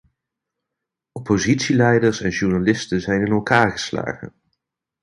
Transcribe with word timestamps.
Oppositieleiders 1.11 2.21
en 2.21 2.29
journalisten 2.31 3.01
zijn 3.01 3.25
in 3.25 3.31
elkaar 3.31 3.71
geslagen. 3.71 4.33